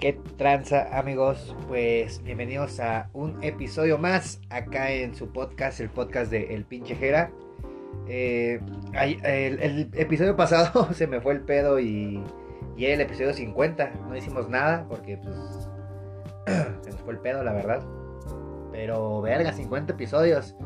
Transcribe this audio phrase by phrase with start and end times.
[0.00, 1.54] ¿Qué tranza amigos?
[1.68, 6.94] Pues bienvenidos a un episodio más acá en su podcast, el podcast de El Pinche
[6.94, 7.30] Jera.
[8.08, 8.62] Eh,
[8.94, 12.24] el, episodio pasado se me fue el pedo y,
[12.78, 13.90] y el episodio 50.
[14.08, 15.36] No hicimos nada porque pues
[16.80, 17.82] se nos fue el pedo, la verdad.
[18.72, 20.56] Pero verga, 50 episodios.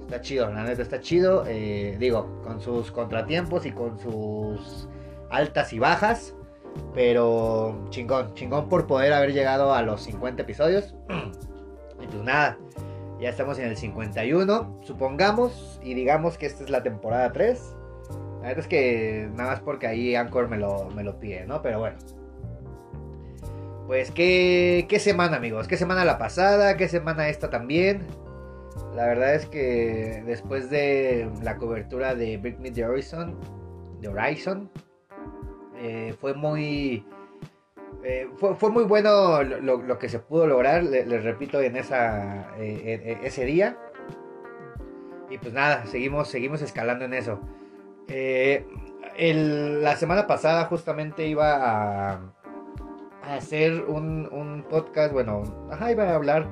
[0.00, 1.44] Está chido, la neta está chido.
[1.46, 4.88] Eh, digo, con sus contratiempos y con sus
[5.30, 6.34] altas y bajas.
[6.94, 10.94] Pero chingón, chingón por poder haber llegado a los 50 episodios.
[12.00, 12.58] y pues nada,
[13.20, 17.76] ya estamos en el 51, supongamos, y digamos que esta es la temporada 3.
[18.40, 21.60] La verdad es que nada más porque ahí Anchor me lo, me lo pide, ¿no?
[21.60, 21.98] Pero bueno.
[23.86, 28.06] Pues ¿qué, qué semana amigos, qué semana la pasada, qué semana esta también.
[28.94, 33.36] La verdad es que después de la cobertura de Britney the Horizon,
[34.00, 34.70] The Horizon,
[35.80, 37.04] eh, fue muy...
[38.04, 43.44] Eh, fue, muy bueno lo, que se pudo lograr, les repito, en esa, eh, ese
[43.44, 43.76] día.
[45.28, 47.40] Y pues nada, seguimos, seguimos escalando en eso.
[49.18, 52.20] la semana pasada justamente iba a,
[53.22, 56.48] a hacer un, un, podcast, bueno, ajá, iba a hablar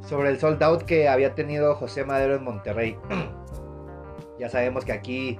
[0.00, 2.98] sobre el sold out que había tenido José Madero en Monterrey.
[4.38, 5.38] ya sabemos que aquí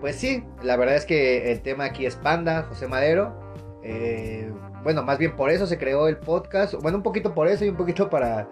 [0.00, 3.38] pues sí, la verdad es que el tema aquí es Panda, José Madero.
[3.82, 4.50] Eh,
[4.82, 6.74] bueno, más bien por eso se creó el podcast.
[6.74, 8.48] Bueno, un poquito por eso y un poquito para,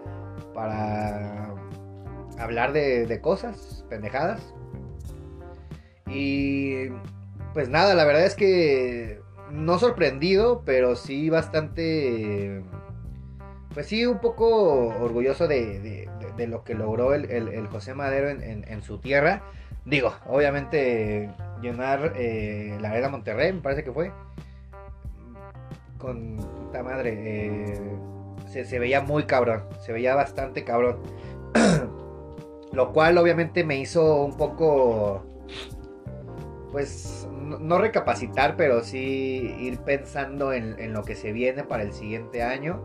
[0.53, 1.55] para
[2.39, 4.53] hablar de, cosas, pendejadas.
[6.07, 6.89] Y
[7.53, 12.63] pues nada, la verdad es que no sorprendido, pero sí bastante,
[13.73, 19.43] pues sí, un poco orgulloso de, lo que logró el, José Madero en, su tierra.
[19.85, 21.29] Digo, obviamente
[21.61, 24.11] llenar eh, la Arena Monterrey, me parece que fue.
[25.97, 27.73] Con puta madre.
[27.73, 29.63] Eh, se, veía muy cabrón.
[29.79, 30.99] Se veía bastante cabrón.
[32.71, 35.25] Lo cual obviamente me hizo un poco.
[36.71, 41.93] Pues no, recapacitar, pero sí ir pensando en, en, lo que se viene para el
[41.93, 42.79] siguiente año.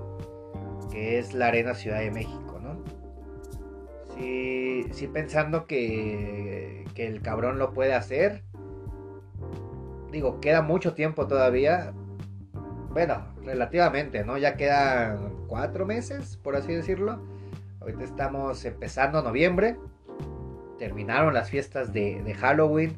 [0.91, 2.54] Que es la Arena Ciudad de México
[4.17, 8.43] sí, pensando que, que el cabrón lo puede hacer.
[10.11, 11.93] Digo, queda mucho tiempo todavía.
[12.91, 14.39] Bueno, relativamente, ¿no?
[14.39, 17.21] Ya quedan cuatro meses, por así decirlo.
[17.81, 19.77] Ahorita estamos empezando noviembre.
[20.79, 22.97] Terminaron las fiestas de, Halloween.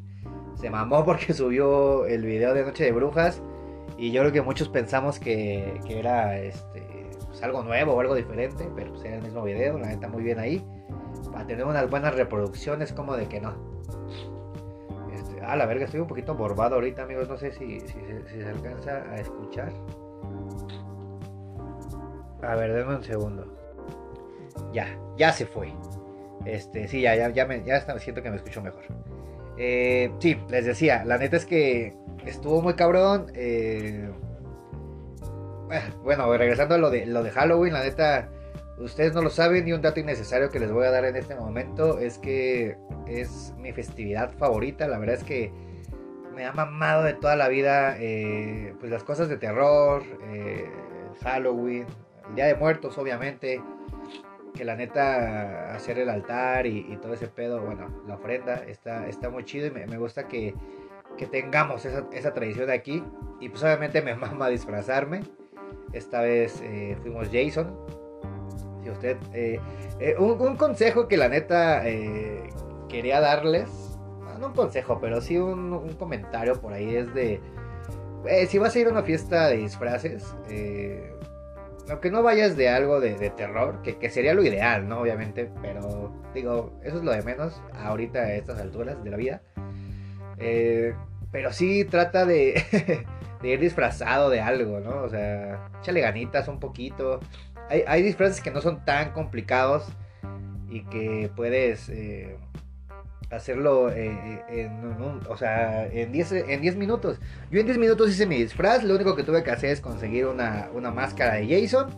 [0.55, 3.43] Se mamó porque subió el video de Noche de Brujas.
[3.97, 8.15] Y yo creo que muchos pensamos que, que era este, pues algo nuevo o algo
[8.15, 8.69] diferente.
[8.77, 9.79] Pero pues era el mismo video.
[9.79, 10.63] La neta muy bien ahí
[11.35, 13.55] a tener unas buenas reproducciones, como de que no.
[15.13, 17.29] Este, ah, la verga, estoy un poquito borbado ahorita, amigos.
[17.29, 19.73] No sé si, se alcanza a escuchar.
[22.43, 23.47] A ver, denme un segundo.
[24.73, 25.73] Ya, ya se fue.
[26.45, 28.85] Este, sí, ya, ya, ya, me, ya siento que me escucho mejor.
[29.59, 31.95] Eh, sí, les decía, la neta es que
[32.25, 33.33] estuvo muy cabrón.
[33.35, 34.11] Eh,
[36.03, 38.31] bueno, regresando a lo de, lo de Halloween, la neta
[38.79, 41.35] Ustedes no lo saben y un dato innecesario que les voy a dar en este
[41.35, 42.77] momento es que
[43.07, 44.87] es mi festividad favorita.
[44.87, 45.51] La verdad es que
[46.35, 50.69] me ha mamado de toda la vida eh, pues las cosas de terror, eh,
[51.23, 51.87] Halloween,
[52.29, 53.63] el Día de Muertos obviamente,
[54.55, 59.31] que la neta hacer el altar y, todo ese pedo, bueno, la ofrenda está, está
[59.31, 60.55] muy chido y me, gusta que,
[61.31, 63.03] tengamos esa, esa, tradición aquí
[63.41, 65.23] y pues obviamente me mama disfrazarme.
[65.93, 67.75] Esta vez eh, fuimos Jason,
[68.91, 69.61] usted, eh,
[70.01, 72.51] eh, un, consejo que la neta eh,
[72.89, 73.69] quería darles,
[74.39, 77.41] no un consejo, pero sí un, comentario por ahí es de,
[78.49, 80.35] si vas a ir a una fiesta de disfraces,
[81.89, 85.01] aunque no vayas de algo de, terror, que, sería lo ideal, ¿no?
[85.01, 89.43] Obviamente, pero digo, eso es lo de menos ahorita a estas alturas de la vida.
[91.33, 92.63] pero sí trata de,
[93.43, 95.03] de ir disfrazado de algo, ¿no?
[95.03, 97.21] O sea, échale ganitas un poquito
[97.69, 99.85] hay, disfraces que no son tan complicados
[100.69, 102.37] y que puedes eh,
[103.31, 107.19] hacerlo eh, en, o sea, en 10 en minutos.
[107.51, 110.27] Yo en 10 minutos hice mi disfraz, lo único que tuve que hacer es conseguir
[110.27, 111.89] una, máscara de Jason,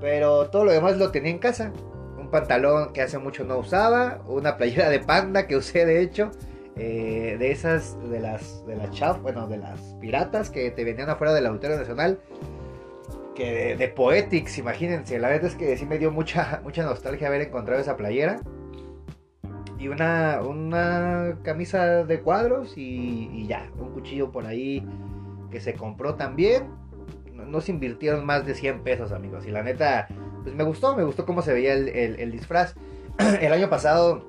[0.00, 1.72] pero todo lo demás lo tenía en casa.
[2.18, 6.30] Un pantalón que hace mucho no usaba, una playera de panda que usé de hecho.
[6.78, 11.08] Eh, de esas, de las, de las chaf, bueno, de las piratas que te vendían
[11.08, 12.18] afuera del Auditorio Nacional
[13.36, 15.18] que de, Poetics, imagínense.
[15.18, 18.40] La verdad es que sí me dio mucha, mucha nostalgia haber encontrado esa playera.
[19.78, 24.84] Y una, una camisa de cuadros y, ya, un cuchillo por ahí
[25.50, 26.70] que se compró también.
[27.34, 29.46] no se invirtieron más de 100 pesos, amigos.
[29.46, 30.08] Y la neta,
[30.42, 32.74] pues me gustó, me gustó cómo se veía el, disfraz.
[33.40, 34.24] el año pasado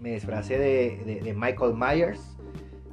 [0.00, 2.32] me disfracé de, Michael Myers.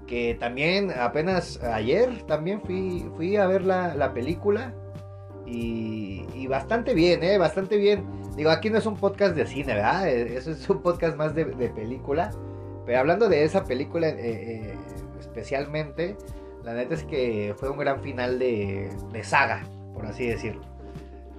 [0.05, 4.73] Que también apenas ayer también fui, fui a ver la, película.
[5.45, 7.37] Y, bastante bien, ¿eh?
[7.37, 8.05] Bastante bien.
[8.35, 10.07] Digo, aquí no es un podcast de cine, ¿verdad?
[10.07, 12.31] E, eso es un podcast más de, película.
[12.85, 14.73] Pero hablando de esa película eh, eh,
[15.19, 16.17] especialmente,
[16.63, 18.89] la neta es que fue un gran final de,
[19.23, 19.63] saga,
[19.93, 20.61] por así decirlo.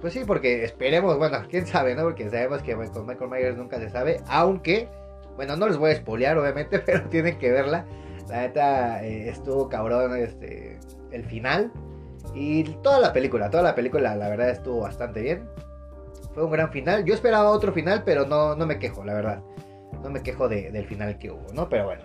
[0.01, 2.03] Pues sí, porque esperemos, bueno, quién sabe, ¿no?
[2.03, 4.87] Porque sabemos que con Michael Myers nunca se sabe, aunque,
[5.35, 7.85] bueno, no les voy a espolear, obviamente, pero tienen que verla.
[8.29, 10.79] La neta eh, estuvo cabrón este,
[11.11, 11.71] el final.
[12.35, 15.49] Y toda la película, toda la película, la verdad estuvo bastante bien.
[16.33, 17.05] Fue un gran final.
[17.05, 19.41] Yo esperaba otro final, pero no, no me quejo, la verdad.
[20.03, 21.69] No me quejo del final que hubo, ¿no?
[21.69, 22.03] Pero bueno.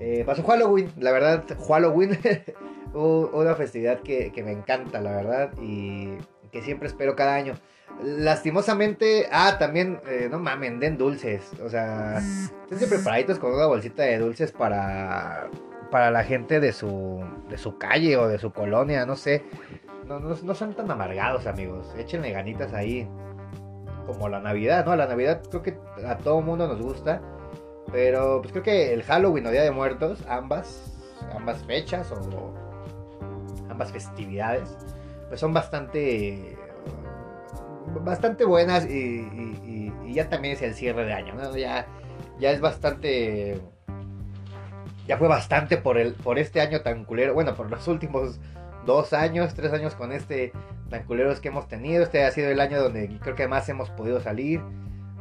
[0.00, 2.18] Eh, pasó Halloween, la verdad, Halloween,
[2.92, 6.18] una festividad que, me encanta, la verdad, y
[6.52, 7.54] que siempre espero cada año.
[8.02, 12.20] Lastimosamente, ah, también, eh, no mamen, den dulces, o sea,
[12.70, 15.48] estén preparaditos con una bolsita de dulces para,
[15.94, 19.44] para la gente de su, de su calle o de su colonia, no sé.
[20.08, 21.94] No, no, son tan amargados, amigos.
[21.96, 23.08] Échenle ganitas ahí.
[24.04, 24.96] Como la Navidad, ¿no?
[24.96, 27.22] La Navidad creo que a todo mundo nos gusta.
[27.92, 30.98] Pero pues creo que el Halloween o Día de Muertos, ambas,
[31.32, 32.52] ambas fechas o
[33.70, 34.76] ambas festividades,
[35.28, 36.58] pues son bastante
[38.02, 41.56] bastante buenas y, ya también es el cierre de año, ¿no?
[41.56, 41.86] Ya,
[42.40, 43.60] ya es bastante
[45.06, 48.40] ya fue bastante por el por este año tan culero, bueno, por los últimos
[48.86, 50.52] dos años, tres años con este
[50.90, 52.02] tan culeros que hemos tenido.
[52.02, 54.60] Este ha sido el año donde creo que más hemos podido salir,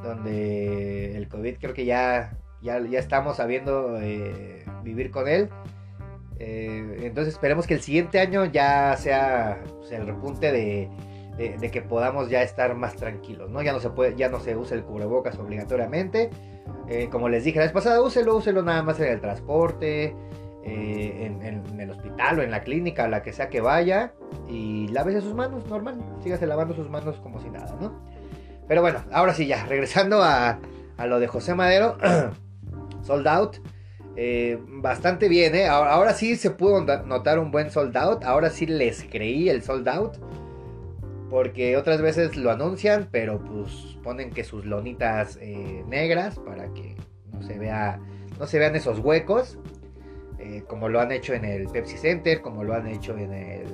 [0.04, 5.50] donde el COVID creo que ya ya, estamos sabiendo eh, vivir con él.
[6.40, 12.42] Eh, entonces esperemos que el siguiente año ya sea el repunte de, que podamos ya
[12.42, 13.62] estar más tranquilos, ¿no?
[13.62, 16.30] Ya no se puede, ya no se usa el cubrebocas obligatoriamente.
[16.90, 20.16] Eh, como les dije la vez pasada, úselo, úselo nada más en el transporte,
[20.64, 21.42] en,
[21.80, 24.14] el hospital o en la clínica, la que sea que vaya.
[24.48, 25.98] Y lávese sus manos, normal.
[26.22, 27.94] Sígase lavando sus manos como si nada, ¿no?
[28.68, 30.60] Pero bueno, ahora sí ya, regresando a,
[30.98, 31.98] a lo de José Madero.
[33.04, 33.58] sold out.
[34.16, 35.68] Eh, bastante bien, ¿eh?
[35.68, 38.24] Ahora, sí se pudo notar un buen sold out.
[38.24, 40.18] Ahora sí les creí el sold out.
[41.30, 46.96] Porque otras veces lo anuncian, pero pues ponen que sus lonitas eh, negras para que
[47.32, 48.00] no se vea,
[48.40, 49.58] no se vean esos huecos.
[50.40, 53.66] Eh, como lo han hecho en el Pepsi Center, como lo han hecho en el,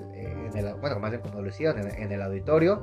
[0.80, 2.82] bueno, más bien como lo hicieron en el auditorio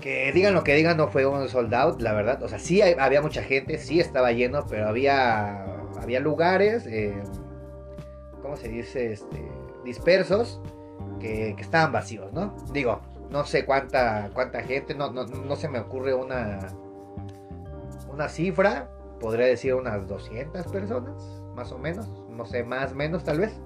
[0.00, 2.42] que digan lo que digan, no fue un sold out, la verdad.
[2.42, 5.64] O sea, sí había mucha gente, sí estaba lleno, pero había,
[6.00, 7.14] había lugares, eh,
[8.42, 9.12] ¿cómo se dice?
[9.12, 9.42] Este,
[9.84, 10.60] dispersos
[11.20, 12.56] que, estaban vacíos, ¿no?
[12.72, 13.00] Digo,
[13.30, 16.58] no sé cuánta, cuánta gente, no, no, se me ocurre una,
[18.12, 18.90] una cifra,
[19.20, 23.58] podría decir unas 200 personas, más o menos, no sé, más menos tal vez.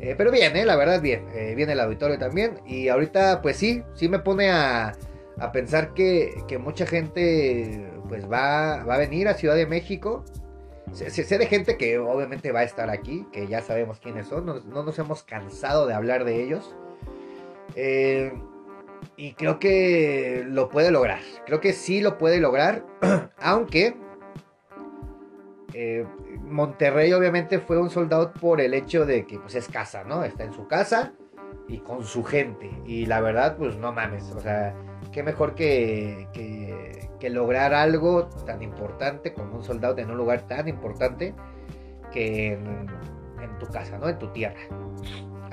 [0.00, 1.26] Eh, pero bien, eh, la verdad, bien.
[1.34, 2.60] Eh, viene el auditorio también.
[2.66, 4.96] Y ahorita, pues sí, sí me pone a,
[5.52, 10.24] pensar que, mucha gente pues va, va a venir a Ciudad de México.
[10.92, 14.46] Sé, de gente que obviamente va a estar aquí, que ya sabemos quiénes son.
[14.46, 16.74] No, nos hemos cansado de hablar de ellos.
[17.76, 21.20] Y creo que lo puede lograr.
[21.46, 22.84] Creo que sí lo puede lograr.
[23.40, 23.96] aunque
[26.50, 30.24] Monterrey obviamente fue un soldado por el hecho de que pues es casa, ¿no?
[30.24, 31.12] Está en su casa
[31.68, 32.70] y con su gente.
[32.84, 34.74] Y la verdad, pues no mames, o sea,
[35.12, 40.66] qué mejor que, que, lograr algo tan importante como un soldado en un lugar tan
[40.66, 41.32] importante
[42.10, 42.88] que en,
[43.60, 44.08] tu casa, ¿no?
[44.08, 44.58] En tu tierra.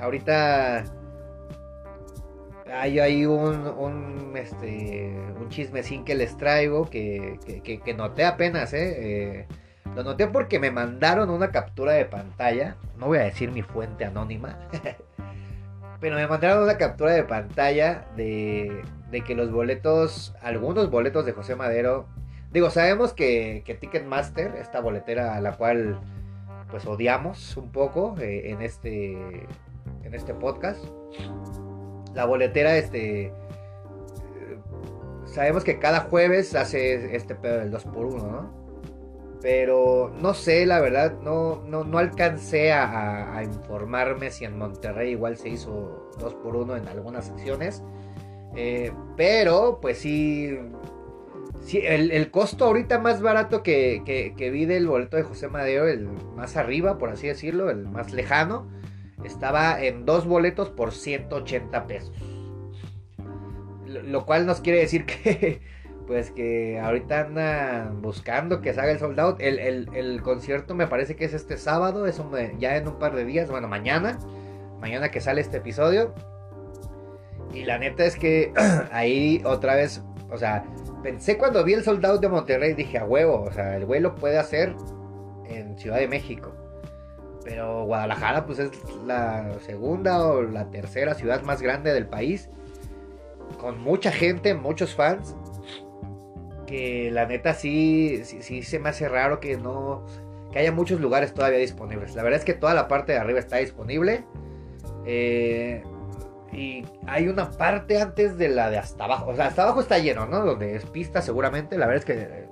[0.00, 0.84] Ahorita
[2.72, 9.40] hay un, un, este, un chismecín que les traigo que, que, que noté apenas, ¿eh?
[9.40, 9.46] eh
[9.94, 12.76] lo noté porque me mandaron una captura de pantalla.
[12.98, 14.56] No voy a decir mi fuente anónima.
[16.00, 21.32] pero me mandaron una captura de pantalla de, de, que los boletos, algunos boletos de
[21.32, 22.06] José Madero.
[22.52, 25.98] Digo, sabemos que, que Ticketmaster, esta boletera a la cual
[26.70, 29.12] pues odiamos un poco eh, en este
[30.04, 30.84] en este podcast.
[32.18, 33.32] La boletera este
[35.24, 38.50] sabemos que cada jueves hace este pedo del 2x1, ¿no?
[39.40, 45.50] Pero no sé, la verdad, no, no, alcancé a, informarme si en Monterrey igual se
[45.50, 47.84] hizo 2 por 1 en algunas secciones.
[48.56, 50.58] Eh, pero, pues sí,
[51.62, 56.56] sí el, costo ahorita más barato que, vi del boleto de José Madero, el más
[56.56, 58.66] arriba, por así decirlo, el más lejano,
[59.24, 62.12] estaba en dos boletos por 180 pesos.
[63.86, 65.62] Lo, cual nos quiere decir que,
[66.06, 69.40] pues que ahorita andan buscando que se haga el sold out.
[69.40, 72.20] El, concierto me parece que es este sábado, es
[72.58, 74.18] ya en un par de días, bueno, mañana,
[74.80, 76.14] mañana que sale este episodio.
[77.52, 78.52] Y la neta es que
[78.92, 80.64] ahí otra vez, o sea,
[81.02, 84.00] pensé cuando vi el sold out de Monterrey, dije a huevo, o sea, el güey
[84.00, 84.74] lo puede hacer
[85.48, 86.57] en Ciudad de México.
[87.48, 88.70] Pero Guadalajara pues es
[89.06, 92.50] la segunda o la tercera ciudad más grande del país.
[93.58, 95.34] Con mucha gente, muchos fans.
[96.66, 100.04] Que la neta sí, sí, se me hace raro que no...
[100.52, 102.14] Que haya muchos lugares todavía disponibles.
[102.14, 104.24] La verdad es que toda la parte de arriba está disponible.
[105.06, 105.82] Eh,
[106.52, 109.30] y hay una parte antes de la de hasta abajo.
[109.30, 110.44] O sea, hasta abajo está lleno, ¿no?
[110.44, 111.78] Donde es pista seguramente.
[111.78, 112.48] La verdad es que eh,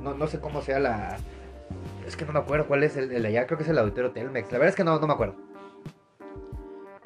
[0.00, 1.18] no, no sé cómo sea la,
[2.06, 4.10] es que no me acuerdo cuál es el, de allá, creo que es el auditorio
[4.10, 4.50] Telmex.
[4.50, 5.36] La verdad es que no, no me acuerdo.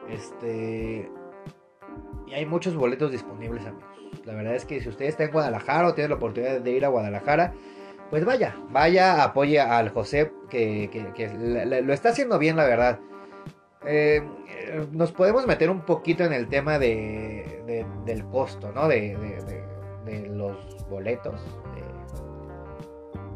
[0.09, 1.11] Este.
[2.27, 3.85] Y hay muchos boletos disponibles, amigos.
[4.25, 6.85] La verdad es que si usted está en Guadalajara o tiene la oportunidad de ir
[6.85, 7.53] a Guadalajara,
[8.09, 10.89] pues vaya, vaya, apoye al José, que,
[11.83, 13.01] lo está haciendo bien, la verdad.
[13.87, 14.23] Eh,
[14.93, 18.89] nos podemos meter un poquito en el tema de, del costo, ¿no?
[18.89, 19.17] De,
[20.07, 21.43] de los boletos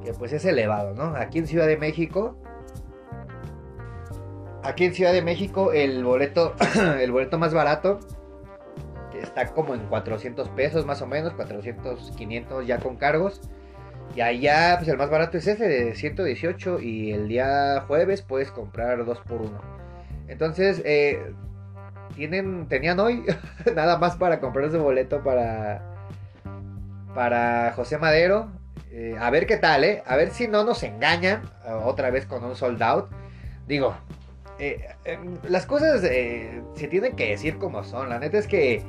[0.04, 1.16] que pues es elevado, ¿no?
[1.16, 2.36] Aquí en Ciudad de México,
[4.62, 6.54] aquí en Ciudad de México el boleto,
[7.00, 8.00] el boleto más barato
[9.22, 13.40] está como en 400 pesos más o menos, 400, 500 ya con cargos.
[14.14, 18.50] Y allá, pues el más barato es ese de 118 y el día jueves puedes
[18.50, 19.60] comprar 2 por 1.
[20.28, 21.32] Entonces, eh,
[22.14, 23.24] tienen, tenían hoy
[23.76, 25.82] nada más para comprar ese boleto para,
[27.14, 28.50] para José Madero.
[28.90, 30.02] Eh, a ver qué tal, ¿eh?
[30.06, 33.10] A ver si no nos engañan eh, otra vez con un sold out.
[33.66, 33.94] Digo,
[34.58, 38.08] eh, em, las cosas se tienen que decir como son.
[38.08, 38.82] La neta es que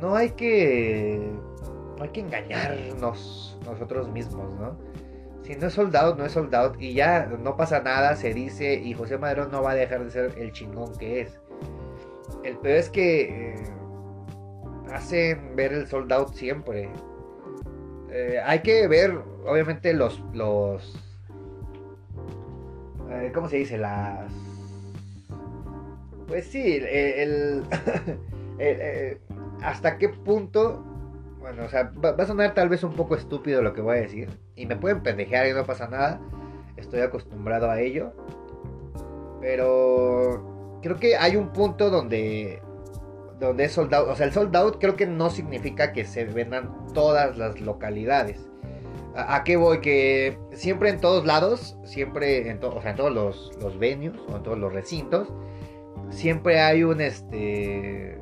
[0.00, 1.20] no hay que.
[1.96, 4.76] No hay que engañarnos nosotros mismos, ¿no?
[5.44, 6.76] Si no es sold out, no es sold out.
[6.80, 8.74] Y ya no pasa nada, se dice.
[8.74, 11.40] Y José Madero no va a dejar de ser el chingón que es.
[12.44, 13.54] El peor es que
[14.92, 16.90] hacen ver el sold out siempre.
[18.18, 19.12] Eh, hay que ver,
[19.44, 20.22] obviamente, los.
[20.32, 20.98] los
[23.10, 23.76] eh, ¿Cómo se dice?
[23.76, 24.32] Las.
[26.26, 27.62] Pues sí, el.
[28.58, 29.20] Eh,
[29.60, 30.82] ¿Hasta qué punto?
[31.40, 34.00] Bueno, o sea, va, a sonar tal vez un poco estúpido lo que voy a
[34.00, 34.30] decir.
[34.54, 36.18] Y me pueden pendejear y no pasa nada.
[36.78, 38.14] Estoy acostumbrado a ello.
[39.42, 40.78] Pero.
[40.80, 42.62] Creo que hay un punto donde
[43.40, 44.08] donde es sold out.
[44.08, 48.48] O sea, el sold creo que no significa que se vendan todas las localidades.
[49.14, 49.80] ¿A, qué voy?
[49.80, 54.36] Que siempre en todos lados, siempre en, o sea, en todos los, los venues o
[54.36, 55.32] en todos los recintos,
[56.10, 58.18] siempre hay un este.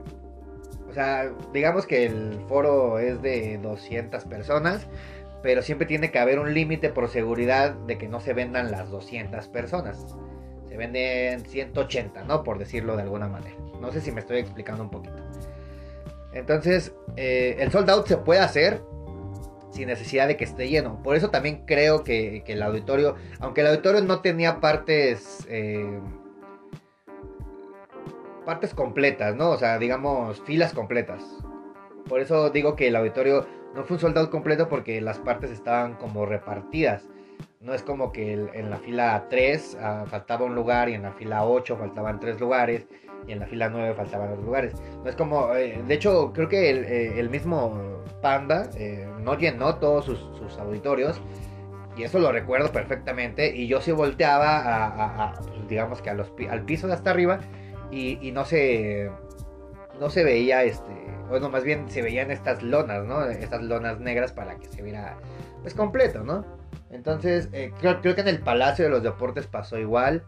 [0.88, 4.86] O sea, digamos que el foro es de 200 personas,
[5.42, 8.90] pero siempre tiene que haber un límite por seguridad de que no se vendan las
[8.90, 10.16] 200 personas.
[10.74, 12.42] Se venden 180, ¿no?
[12.42, 13.54] Por decirlo de alguna manera.
[13.80, 15.14] No sé si me estoy explicando un poquito.
[16.32, 18.82] Entonces, eh, el sold out se puede hacer
[19.70, 21.00] sin necesidad de que esté lleno.
[21.00, 26.00] Por eso también creo que, el auditorio, aunque el auditorio no tenía partes, eh,
[28.44, 29.50] partes completas, ¿no?
[29.50, 31.22] O sea, digamos, filas completas.
[32.08, 35.52] Por eso digo que el auditorio no fue un sold out completo porque las partes
[35.52, 37.04] estaban como repartidas.
[37.64, 41.12] No es como que en la fila 3 ah, faltaba un lugar y en la
[41.12, 42.86] fila 8 faltaban 3 lugares
[43.26, 44.74] y en la fila 9 faltaban los lugares.
[45.02, 49.76] No es como, eh, de hecho, creo que el, eh, mismo Panda eh, no llenó
[49.76, 51.22] todos sus, auditorios.
[51.96, 53.56] Y eso lo recuerdo perfectamente.
[53.56, 57.38] Y yo sí volteaba a, pues, digamos que al piso de hasta arriba.
[57.90, 59.10] Y, no se
[60.00, 60.92] no se veía este
[61.28, 65.16] bueno más bien se veían estas lonas no estas lonas negras para que se viera
[65.62, 66.44] pues completo no
[66.90, 67.48] entonces
[67.80, 70.24] creo, creo que en el Palacio de los Deportes pasó igual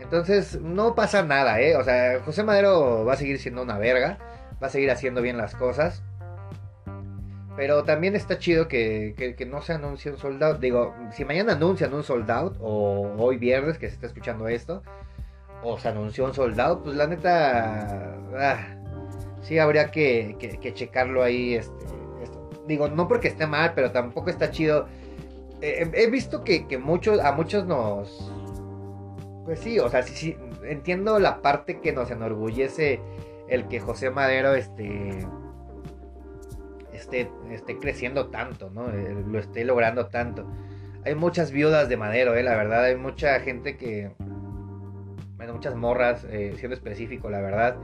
[0.00, 1.76] entonces, no pasa nada, ¿eh?
[1.76, 4.18] O sea, José Madero va a seguir siendo una verga,
[4.62, 6.02] va a seguir haciendo bien las cosas.
[7.56, 10.54] Pero también está chido que, no se anuncie un soldado.
[10.58, 14.82] Digo, si mañana anuncian un soldado, o hoy viernes que se está escuchando esto,
[15.62, 18.14] o se anunció un soldado, pues la neta.
[18.38, 18.76] Ah,
[19.42, 20.36] sí, habría que,
[20.74, 21.54] checarlo ahí.
[21.54, 21.74] Este,
[22.66, 24.86] Digo, no porque esté mal, pero tampoco está chido.
[25.60, 28.32] Eh, he visto que, que muchos, a muchos nos,
[29.44, 33.00] pues sí, o sea, sí, sí, entiendo la parte que nos enorgullece
[33.48, 35.26] el que José Madero este,
[36.92, 38.90] esté, esté creciendo tanto, ¿no?
[38.90, 40.46] Eh, lo esté logrando tanto.
[41.04, 42.42] Hay muchas viudas de Madero, ¿eh?
[42.42, 44.10] La verdad, hay mucha gente que...
[45.36, 47.76] bueno, muchas morras, eh, siendo específico, la verdad.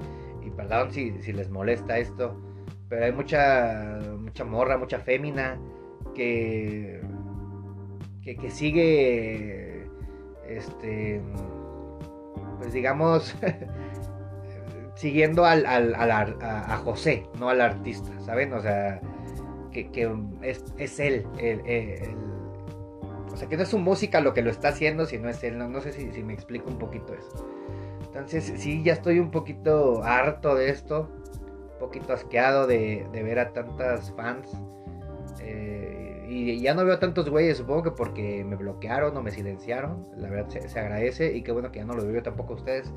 [0.45, 2.37] Y perdón si, si les molesta esto,
[2.89, 5.61] pero hay mucha, mucha morra, mucha fémina
[6.17, 7.01] que,
[8.23, 9.87] que, sigue,
[10.49, 11.21] este,
[12.59, 13.35] pues digamos,
[14.95, 15.95] siguiendo al, al,
[16.41, 18.53] a, José, no al artista, ¿saben?
[18.53, 19.01] O sea,
[19.73, 20.11] que,
[20.43, 21.27] es, es, él,
[23.33, 25.59] o sea, que no es su música lo que lo está haciendo, sino es él,
[25.59, 27.49] no, sé si, si me explico un poquito eso.
[28.07, 31.09] Entonces, sí, ya estoy un poquito harto de esto,
[31.73, 34.53] un poquito asqueado de, de ver a tantas fans.
[35.41, 40.07] Eh, y ya no veo tantos güeyes, supongo que porque me bloquearon o me silenciaron.
[40.17, 42.91] La verdad se, agradece y qué bueno que ya no lo veo tampoco a ustedes.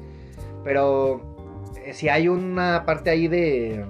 [0.64, 1.22] Pero
[1.84, 3.86] eh, si hay una parte ahí de,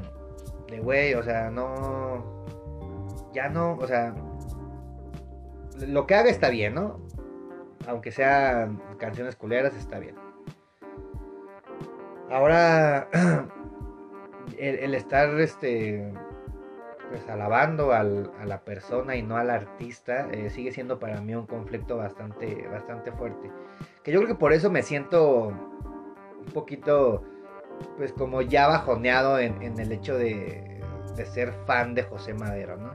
[0.68, 2.46] de güey, o sea, no.
[3.36, 4.16] Ya no, o sea.
[5.86, 7.00] Lo que haga está bien, ¿no?
[7.88, 10.16] Aunque sean canciones culeras, está bien.
[12.32, 13.10] Ahora,
[14.58, 16.12] el, estar este,
[17.16, 21.46] pues alabando a la persona y no al artista eh, sigue siendo para mí un
[21.46, 23.50] conflicto bastante, bastante fuerte.
[24.04, 27.24] Que yo creo que por eso me siento un poquito,
[27.96, 30.82] pues como ya bajoneado en, el hecho de,
[31.32, 32.92] ser fan de José Madero, ¿no?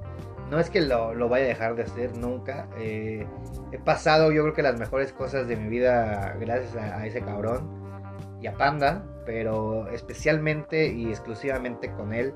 [0.50, 2.69] No es que lo, vaya a dejar de hacer nunca.
[2.77, 3.27] Eh,
[3.73, 7.71] he pasado yo creo que las mejores cosas de mi vida gracias a ese cabrón
[8.43, 12.35] y a Panda, pero especialmente y exclusivamente con él,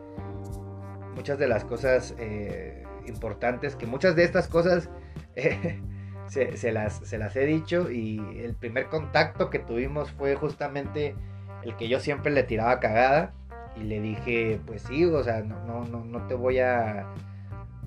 [1.15, 4.91] muchas de las cosas eh, importantes, que muchas de estas cosas
[5.37, 5.81] eh,
[6.27, 11.15] se, las, se las he dicho y el primer contacto que tuvimos fue justamente
[11.63, 13.33] el que yo siempre le tiraba cagada
[13.77, 17.07] y le dije, pues sí, o sea, no, no, no te voy a,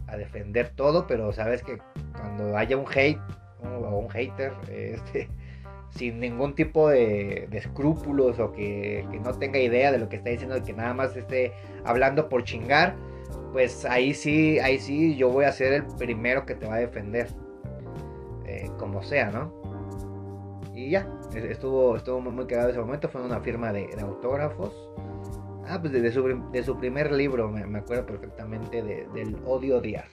[0.07, 1.77] a defender todo, pero sabes que
[2.13, 3.19] cuando haya un hate
[3.63, 5.29] o un hater, este
[5.89, 10.61] sin ningún tipo de, escrúpulos o que, no tenga idea de lo que está diciendo,
[10.63, 11.53] que nada más esté
[11.85, 12.95] hablando por chingar,
[13.51, 16.79] pues ahí sí, ahí sí yo voy a ser el primero que te va a
[16.79, 17.27] defender,
[18.45, 19.51] eh, como sea, ¿no?
[20.73, 24.73] Y ya, estuvo, estuvo muy cagado ese momento, fue una firma de, autógrafos.
[25.65, 26.11] Ah, pues de,
[26.63, 30.05] su, primer libro, me, acuerdo perfectamente del odio odiar.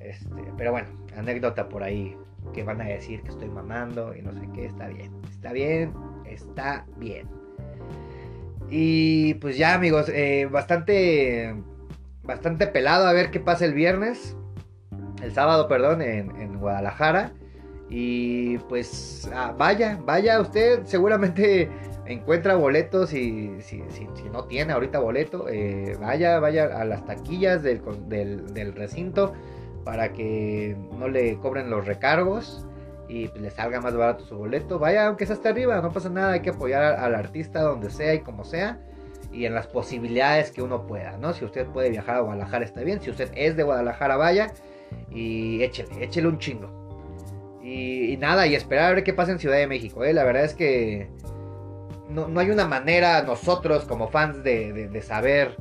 [0.00, 2.16] Este, pero bueno, anécdota por ahí
[2.52, 5.92] que van a decir que estoy mamando y no sé qué, está bien, está bien,
[6.26, 7.28] está bien.
[8.70, 11.54] Y pues ya amigos, eh, bastante,
[12.28, 14.36] bastante pelado a ver qué pasa el viernes,
[15.22, 17.32] el sábado, perdón, en, Guadalajara.
[17.88, 21.70] Y pues ah, vaya, vaya usted, seguramente
[22.06, 23.82] encuentra boletos y si,
[24.30, 27.80] no tiene ahorita boleto, eh, vaya, vaya a las taquillas del,
[28.74, 29.32] recinto
[29.84, 32.66] para que no le cobren los recargos
[33.08, 34.78] y le salga más barato su boleto.
[34.78, 38.12] Vaya, aunque sea hasta arriba, no pasa nada, hay que apoyar al artista donde sea
[38.12, 38.78] y como sea
[39.38, 41.32] y en las posibilidades que uno pueda, ¿no?
[41.32, 44.52] Si usted puede viajar a Guadalajara está bien, si usted es de Guadalajara vaya
[45.10, 46.76] y échele, échele un chingo.
[47.62, 50.12] Y, nada, y esperar a ver qué pasa en Ciudad de México, ¿eh?
[50.12, 51.08] La verdad es que
[52.08, 55.56] no, hay una manera nosotros como fans de saber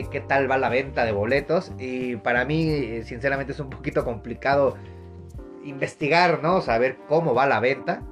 [0.00, 1.72] qué, tal va la venta de boletos.
[1.78, 4.76] Y para mí, sinceramente, es un poquito complicado
[5.64, 6.60] investigar, ¿no?
[6.60, 8.02] Saber cómo va la venta.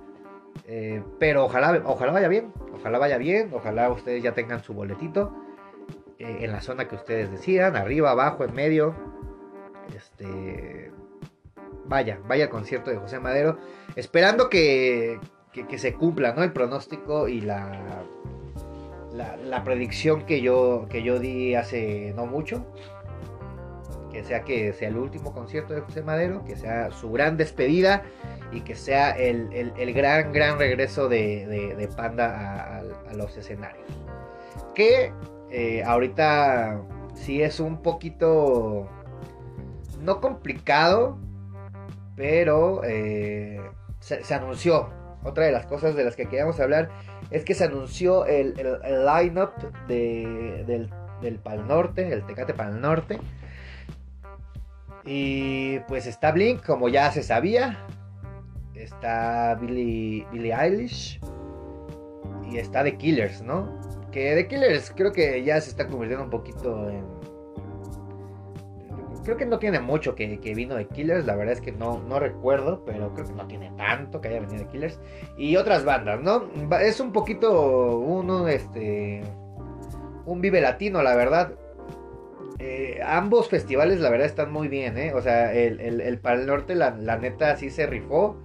[0.67, 2.53] Eh, pero ojalá, ojalá vaya bien.
[2.75, 3.51] Ojalá vaya bien.
[3.53, 5.35] Ojalá ustedes ya tengan su boletito.
[6.19, 7.77] Eh, en la zona que ustedes decidan.
[7.77, 8.95] Arriba, abajo, en medio.
[9.97, 10.93] Este.
[11.87, 13.59] Vaya, vaya al concierto de José Madero.
[13.97, 15.19] Esperando que,
[15.53, 16.45] que se cumpla, ¿no?
[16.45, 18.05] El pronóstico y la
[19.13, 22.67] la, predicción que yo, que yo di hace no mucho.
[24.21, 28.03] Que sea que sea el último concierto de José Madero, que sea su gran despedida
[28.53, 33.87] y que sea el, gran, gran regreso de, Panda a, los escenarios.
[34.75, 35.15] Que
[35.51, 36.83] eh, ahorita
[37.15, 38.91] sí es un poquito,
[40.03, 41.17] no complicado,
[42.15, 43.59] pero eh,
[44.01, 44.91] se, anunció.
[45.25, 46.91] Otra de las cosas de las que queríamos hablar
[47.31, 48.53] es que se anunció el,
[48.85, 49.53] el, line-up
[49.89, 50.91] del,
[51.23, 53.19] del Pal Norte, el Tecate Pal Norte.
[55.05, 57.87] Y pues está Blink, como ya se sabía.
[58.75, 61.21] Está Billie, Billie Eilish.
[62.51, 63.81] Y está The Killers, ¿no?
[64.11, 67.05] Que The Killers creo que ya se está convirtiendo un poquito en
[69.25, 72.19] creo que no tiene mucho que, vino de Killers, la verdad es que no, no
[72.19, 74.99] recuerdo, pero creo que no tiene tanto que haya venido de Killers.
[75.37, 76.49] Y otras bandas, ¿no?
[76.81, 79.23] Es un poquito uno, este,
[80.27, 81.53] un vive latino, la verdad.
[82.63, 85.15] Eh, ambos festivales, la verdad, están muy bien, ¿eh?
[85.15, 88.37] O sea, el, el, el norte, la, neta, sí se rifó.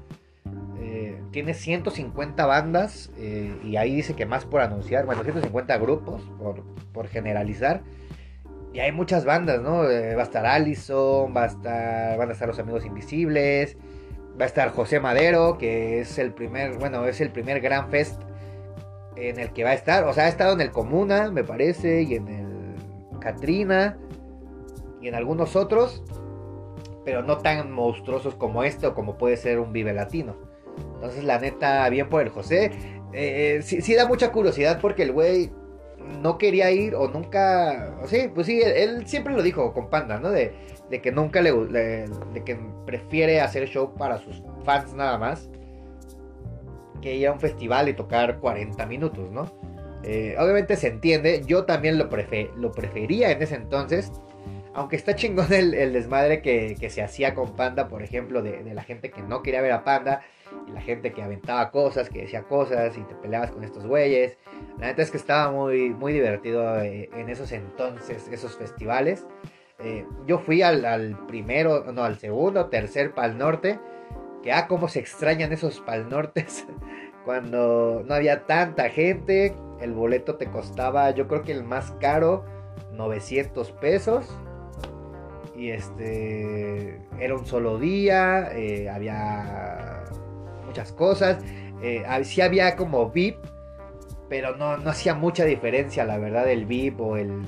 [0.80, 6.22] Eh, tiene 150 bandas eh, y ahí dice que más por anunciar, bueno, 150 grupos
[6.40, 7.82] por, por generalizar.
[8.74, 9.90] Y hay muchas bandas, ¿no?
[9.90, 13.76] Eh, va a estar Allison, va a estar, van a estar los Amigos Invisibles,
[14.40, 18.22] va a estar José Madero, que es el primer, bueno, es el primer gran fest
[19.18, 20.06] en el que va a estar.
[20.06, 23.98] O sea, ha estado en el Comuna, me parece, y en el Katrina,
[25.08, 26.04] en algunos otros,
[27.04, 30.36] pero no tan monstruosos como este o como puede ser un Vive Latino.
[30.96, 32.72] Entonces, la neta, bien por el José.
[33.14, 35.52] Eh, sí, sí da mucha curiosidad porque el güey
[36.22, 40.30] no quería ir o nunca, sí, pues sí, él, siempre lo dijo con Panda, ¿no?
[40.30, 40.54] De,
[41.02, 45.50] que nunca le, de que prefiere hacer show para sus fans nada más
[47.02, 49.52] que ir a un festival y tocar 40 minutos, ¿no?
[50.04, 52.10] Eh, obviamente se entiende, yo también lo,
[52.56, 54.12] lo prefería en ese entonces,
[54.76, 59.10] aunque está chingón el, desmadre que, se hacía con Panda, por ejemplo, de, la gente
[59.10, 60.22] que no quería ver a Panda
[60.68, 64.38] y la gente que aventaba cosas, que decía cosas y te peleabas con estos güeyes.
[64.78, 69.26] La neta es que estaba muy, muy divertido eh, en esos entonces, esos festivales.
[69.80, 73.80] Eh, yo fui al, primero, no, al segundo, tercer Pal Norte.
[74.44, 76.68] Que ah, cómo se extrañan esos Pal Nortes
[77.26, 79.56] cuando no había tanta gente.
[79.80, 82.46] El boleto te costaba, yo creo que el más caro,
[82.92, 84.38] 900 pesos.
[85.56, 90.04] Y este, era un solo día, eh, había
[90.66, 91.44] muchas cosas.
[91.82, 93.38] Eh, sí había como VIP,
[94.30, 97.42] pero no, no hacía mucha diferencia, la verdad, el VIP o el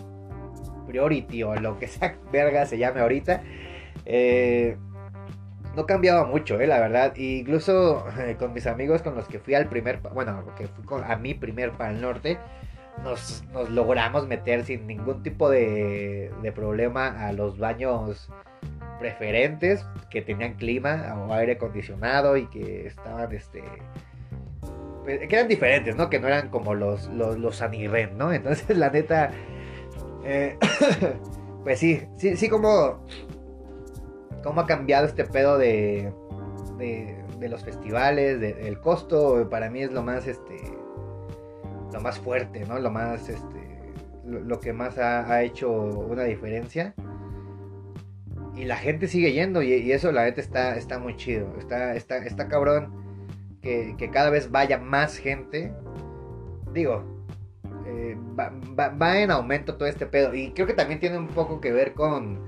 [0.87, 3.43] Priority o lo que sea verga se llame ahorita.
[4.05, 4.77] Eh,
[5.75, 7.15] no cambiaba mucho, eh, la verdad.
[7.15, 11.15] incluso eh, con mis amigos con los que fui al primer, bueno, que fui a
[11.17, 12.39] mi primer Pal Norte,
[13.03, 18.29] nos, logramos meter sin ningún tipo de, de problema a los baños
[18.99, 23.63] preferentes que tenían clima o aire acondicionado y que estaban este
[25.07, 26.09] pues, que eran diferentes, ¿no?
[26.09, 27.63] Que no eran como los, los, los
[28.17, 28.33] ¿no?
[28.33, 29.31] Entonces, la neta,
[30.25, 30.57] eh,
[31.63, 33.05] pues sí, sí, sí, como,
[34.43, 36.11] como ha cambiado este pedo de,
[36.77, 40.57] de, los festivales, del costo, para mí es lo más, este,
[41.91, 42.79] lo más fuerte, ¿no?
[42.79, 43.93] Lo más, este,
[44.25, 46.93] lo, que más ha, ha hecho una diferencia
[48.57, 51.53] y la gente sigue yendo y, eso la neta está, está muy chido.
[51.59, 52.91] Está, está, está cabrón
[53.61, 55.71] que, cada vez vaya más gente.
[56.73, 57.03] Digo,
[57.85, 60.33] eh, va, en aumento todo este pedo.
[60.33, 62.39] Y creo que también tiene un poco que ver con,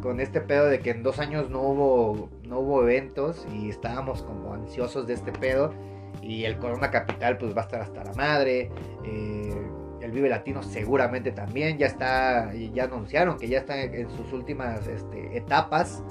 [0.00, 4.22] con este pedo de que en dos años no hubo, no hubo eventos y estábamos
[4.22, 5.74] como ansiosos de este pedo.
[6.22, 8.70] Y el Corona Capital pues va a estar hasta la madre.
[9.04, 9.62] Eh,
[10.00, 14.86] el Vive Latino seguramente también ya está, ya anunciaron que ya está en sus últimas
[14.86, 16.02] este, etapas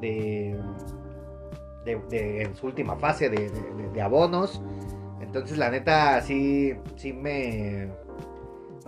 [0.00, 0.58] de,
[1.84, 4.62] en su última fase de, abonos.
[5.20, 7.90] Entonces la neta sí, sí me,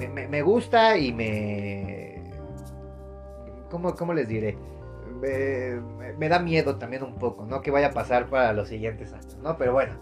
[0.08, 2.22] me, gusta y me...
[3.70, 4.56] ¿Cómo, cómo les diré?
[6.18, 7.62] Me, da miedo también un poco, ¿no?
[7.62, 9.56] Que vaya a pasar para los siguientes años, ¿no?
[9.56, 9.94] Pero bueno,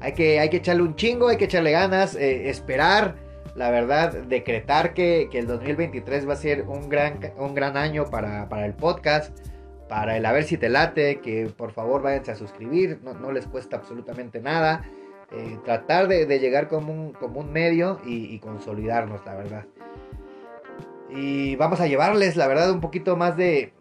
[0.00, 3.16] hay que, hay que echarle un chingo, hay que echarle ganas, eh, esperar
[3.54, 8.46] la verdad, decretar que, el 2023 va a ser un gran, un gran año para,
[8.64, 9.36] el podcast,
[9.88, 13.46] para el A ver si te late, que por favor váyanse a suscribir, no, les
[13.46, 14.84] cuesta absolutamente nada.
[15.32, 19.66] Eh, tratar de, llegar como un, como un medio y, consolidarnos, la verdad.
[21.10, 23.72] Y vamos a llevarles, la verdad, un poquito más de,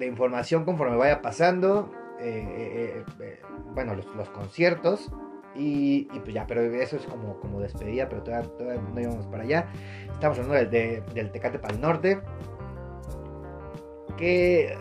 [0.00, 1.92] información conforme vaya pasando.
[2.18, 3.04] Eh,
[3.74, 5.10] bueno, los conciertos.
[5.54, 8.50] Y, pues ya, pero eso es como, como despedida, pero todavía,
[8.94, 9.66] no íbamos para allá.
[10.10, 12.20] Estamos hablando del Tecate para el norte.
[14.16, 14.76] Que,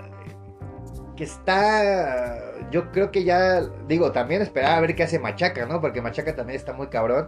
[1.16, 5.82] que está, yo creo que ya, digo, también esperar a ver qué hace Machaca, ¿no?
[5.82, 7.28] Porque Machaca también está muy cabrón.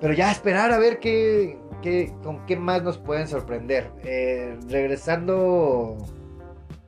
[0.00, 3.90] Pero ya esperar a ver qué, qué con qué más nos pueden sorprender.
[4.04, 5.96] Eh, regresando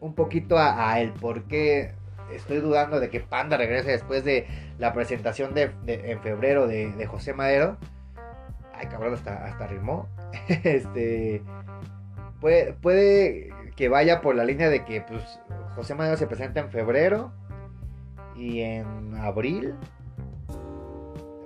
[0.00, 1.94] un poquito a, a el por qué
[2.34, 4.46] estoy dudando de que Panda regrese después de
[4.78, 7.76] la presentación de, en febrero de, José Madero.
[8.74, 10.08] Ay, cabrón, hasta, hasta rimó.
[10.64, 11.42] este.
[12.40, 15.40] Puede, puede que vaya por la línea de que pues,
[15.74, 17.32] José Madero se presenta en febrero
[18.34, 19.74] y en abril.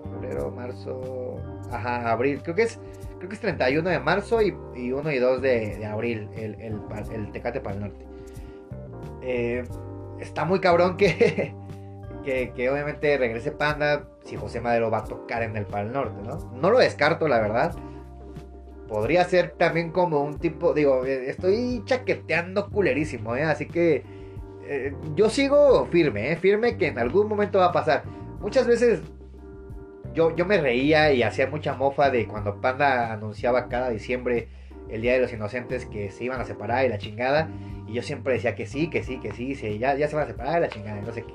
[0.03, 1.37] Febrero, marzo.
[1.73, 2.41] Ajá, abril.
[2.43, 2.79] Creo que es,
[3.19, 6.81] creo que es 31 de marzo y, 1 y 2 de, abril el, el,
[7.13, 8.07] el, Tecate para el Norte.
[9.23, 9.65] Eh,
[10.21, 11.55] está muy cabrón que,
[12.25, 16.39] que, obviamente regrese Panda si José Madero va a tocar en el Pal Norte, ¿no?
[16.55, 17.75] No lo descarto, la verdad.
[18.89, 23.43] Podría ser también como un tipo, digo, eh, estoy chaqueteando culerísimo, ¿eh?
[23.43, 24.03] Así que
[24.67, 26.37] eh, yo sigo firme, ¿eh?
[26.37, 28.05] Firme que en algún momento va a pasar.
[28.41, 29.03] muchas veces
[30.15, 34.49] yo, yo me reía y hacía mucha mofa de cuando Panda anunciaba cada diciembre
[34.89, 37.49] el Día de los Inocentes que se iban a separar y la chingada.
[37.87, 40.29] Y yo siempre decía que sí, que sí, que sí, ya, ya se van a
[40.29, 41.35] separar y la chingada, no sé qué.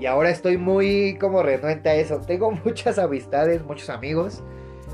[0.00, 2.20] Y ahora estoy muy como renuente a eso.
[2.20, 4.42] Tengo muchas amistades, muchos amigos,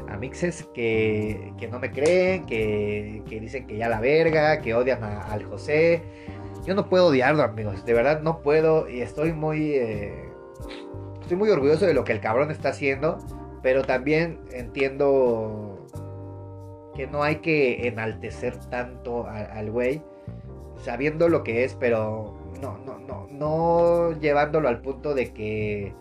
[0.09, 5.03] amixes que, que no me creen, que, que, dicen que ya la verga, que odian
[5.03, 6.03] al José.
[6.67, 7.85] Yo no puedo odiarlo, amigos.
[7.85, 8.89] De verdad no puedo.
[8.89, 9.75] Y estoy muy...
[9.75, 10.31] Eh,
[11.21, 13.19] estoy muy orgulloso de lo que el cabrón está haciendo.
[13.63, 15.87] Pero también entiendo
[16.95, 20.03] que no hay que enaltecer tanto al güey,
[20.83, 25.93] sabiendo lo que es, pero no, no, no, no llevándolo al punto de que,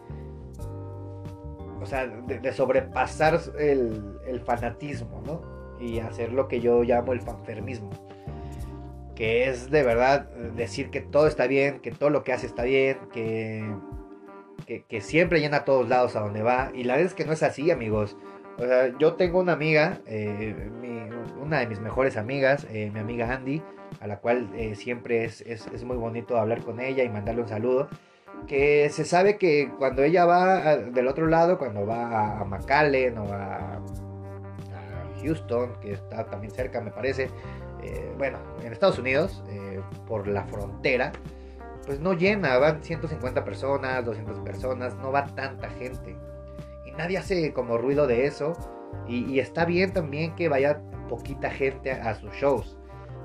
[1.81, 5.41] o sea, de, sobrepasar el, el, fanatismo, ¿no?
[5.79, 7.89] Y hacer lo que yo llamo el fanfermismo,
[9.15, 12.63] que es de verdad decir que todo está bien, que todo lo que hace está
[12.63, 13.65] bien, que,
[14.87, 17.33] que, siempre llena a todos lados a donde va, y la verdad es que no
[17.33, 18.15] es así, amigos.
[18.57, 20.55] O sea, yo tengo una amiga, eh,
[21.41, 23.63] una de mis mejores amigas, eh, mi amiga Andy,
[23.99, 27.47] a la cual eh, siempre es, es, muy bonito hablar con ella y mandarle un
[27.47, 27.89] saludo.
[28.47, 33.33] Que se sabe que cuando ella va del otro lado, cuando va a McAllen o
[33.33, 33.79] a,
[35.21, 37.29] Houston, que está también cerca, me parece,
[38.17, 39.41] bueno, en Estados Unidos,
[40.05, 41.13] por la frontera,
[41.85, 46.17] pues no llena, van 150 personas, 200 personas, no va tanta gente
[46.97, 48.53] nadie hace como ruido de eso.
[49.07, 52.77] Y, está bien también que vaya poquita gente a, sus shows.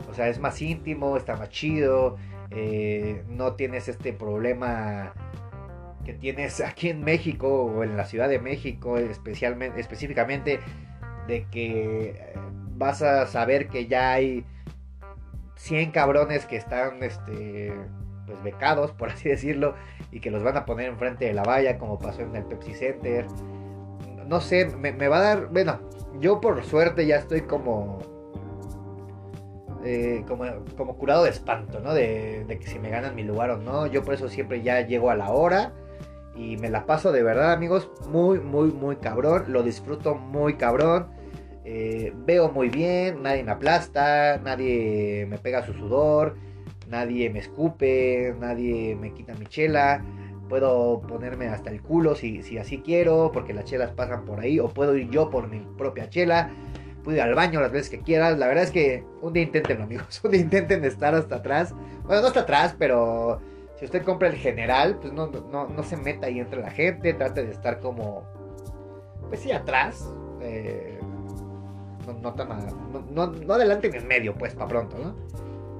[0.09, 2.16] O sea, es más íntimo, está más chido.
[2.50, 5.12] Eh, no tienes este problema
[6.04, 10.61] que tienes aquí en México o en la Ciudad de México, especialmente, específicamente,
[11.26, 12.35] de que eh,
[12.76, 14.44] vas a saber que ya hay
[15.57, 17.72] 100 cabrones que están este,
[18.26, 19.74] pues becados, por así decirlo,
[20.11, 22.74] y que los van a poner enfrente de la valla, como pasó en el Pepsi
[22.74, 23.26] Center
[24.28, 25.80] no sé, me, va a dar, bueno,
[26.20, 27.98] yo por suerte ya estoy como,
[29.84, 30.44] eh, como,
[30.76, 31.94] como curado de espanto, ¿no?
[31.94, 35.10] De, que si me ganan mi lugar o no, yo por eso siempre ya llego
[35.10, 35.72] a la hora
[36.36, 41.08] y me la paso de verdad, amigos, muy, muy, muy cabrón, lo disfruto muy cabrón.
[41.64, 46.36] Eh, veo muy bien, nadie me aplasta, nadie me pega su sudor,
[46.88, 50.02] nadie me escupe, nadie me quita mi chela
[50.48, 54.58] puedo ponerme hasta el culo si, si así quiero, porque las chelas pasan por ahí,
[54.58, 56.50] o puedo ir yo por mi propia chela,
[57.04, 58.38] puedo ir al baño las veces que quieras.
[58.38, 61.74] La verdad es que un día intenten, amigos, un día intenten estar hasta atrás.
[62.04, 63.40] Bueno, no hasta atrás, pero
[63.78, 67.44] si usted compra el general, pues no, no, se meta ahí entre la gente, trate
[67.44, 68.24] de estar como,
[69.28, 70.12] pues sí, atrás.
[70.40, 70.98] Eh,
[72.22, 72.48] no, tan
[73.12, 75.14] no, no, adelante ni en medio, pues, para pronto, ¿no?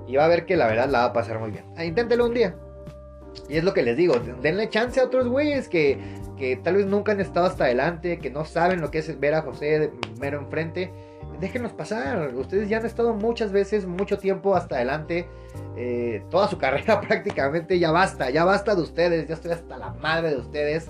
[0.07, 1.65] Y va a ver que la verdad la va a pasar muy bien.
[1.77, 2.55] Ah, inténtelo un día.
[3.49, 5.99] Y es lo que les digo, denle chance a otros güeyes que,
[6.37, 9.35] que tal vez nunca han estado hasta adelante, que no saben lo que es ver
[9.35, 10.93] a José mero enfrente.
[11.41, 15.29] Déjenlos pasar, ustedes ya han estado muchas veces, mucho tiempo hasta adelante,
[15.77, 19.91] eh, toda su carrera prácticamente, ya basta, ya basta de ustedes, ya estoy hasta la
[19.95, 20.89] madre de ustedes.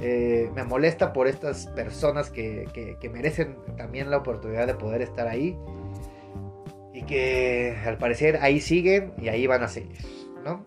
[0.00, 5.02] Eh, me molesta por estas personas que, que, que merecen también la oportunidad de poder
[5.02, 5.56] estar ahí
[6.92, 9.98] y que al parecer ahí siguen y ahí van a seguir,
[10.44, 10.62] ¿no?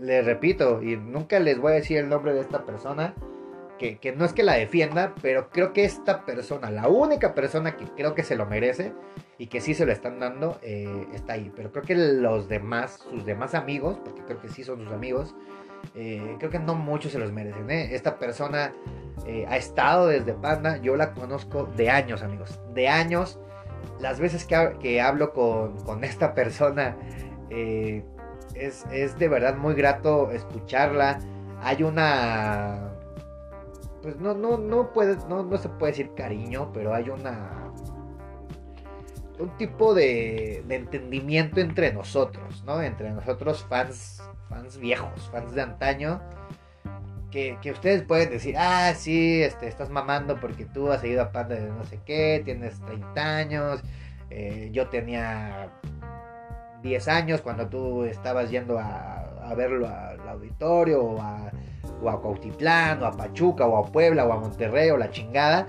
[0.00, 3.14] Les repito, y nunca les voy a decir el nombre de esta persona,
[3.78, 7.84] que, no es que la defienda, pero creo que esta persona, la única persona que
[7.96, 8.92] creo que se lo merece
[9.38, 11.52] y que sí se lo están dando, eh, está ahí.
[11.54, 15.34] Pero creo que los demás, sus demás amigos, porque creo que sí son sus amigos,
[15.94, 17.70] eh, creo que no muchos se los merecen.
[17.70, 17.94] ¿eh?
[17.94, 18.74] Esta persona
[19.48, 23.38] ha estado desde Panda, yo la conozco de años, amigos, de años.
[24.00, 26.96] Las veces que, que hablo con, con esta persona,
[28.58, 31.18] es, de verdad muy grato escucharla.
[31.62, 32.92] Hay una.
[34.02, 37.72] Pues no, no, no, puede, no, no se puede decir cariño, pero hay una.
[39.38, 42.82] Un tipo de, de entendimiento entre nosotros, ¿no?
[42.82, 46.20] Entre nosotros, fans, fans viejos, fans de antaño.
[47.30, 51.56] Que, ustedes pueden decir, ah, sí, este, estás mamando porque tú has seguido a Panda
[51.56, 53.82] de no sé qué, tienes 30 años,
[54.30, 55.70] eh, yo tenía
[56.82, 59.24] 10 años cuando tú estabas yendo a,
[59.56, 61.50] verlo al auditorio o a,
[62.02, 65.66] o a Cuautitlán o a Pachuca o a Puebla o a Monterrey o la chingada.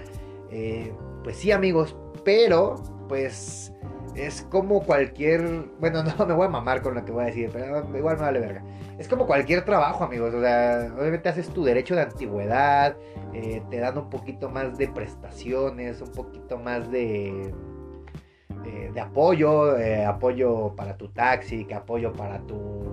[0.52, 0.94] Eh,
[1.24, 2.76] pues sí amigos, pero
[3.08, 3.74] pues
[4.16, 5.66] es como cualquier...
[5.80, 8.24] Bueno, no me voy a mamar con lo que voy a decir, pero igual me
[8.24, 8.64] vale verga.
[8.98, 12.98] Es como cualquier trabajo amigos, o sea, obviamente haces tu derecho de antigüedad,
[13.34, 17.54] eh, te dan un poquito más de prestaciones, un poquito más de
[18.64, 22.90] de apoyo, eh, apoyo para tu taxi, que apoyo para tu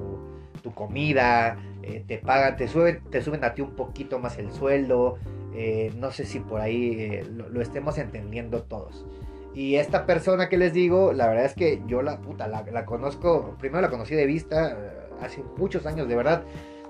[0.62, 4.50] tu comida, eh, te pagan, te suben, te suben a ti un poquito más el
[4.52, 5.16] sueldo.
[5.55, 9.07] Eh, no sé si por ahí lo, estemos entendiendo todos.
[9.55, 12.85] Y esta persona que les digo, la verdad es que yo la puta, la, la
[12.85, 14.76] conozco, primero la conocí de vista
[15.22, 16.42] hace muchos años, de verdad.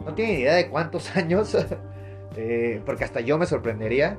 [0.04, 1.54] No tiene ni idea de cuántos años,
[2.86, 4.18] porque hasta yo me sorprendería.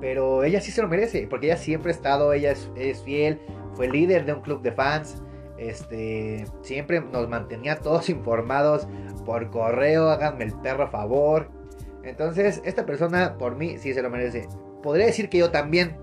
[0.00, 3.40] Pero ella sí se lo merece, porque ella siempre ha estado, ella es, fiel,
[3.74, 5.22] fue líder de un club de fans,
[5.56, 8.86] este, siempre nos mantenía todos informados
[9.24, 11.50] por correo, háganme el perro a favor.
[12.04, 14.48] Entonces, esta persona por mí sí se lo merece.
[14.82, 15.96] Podría decir que yo también,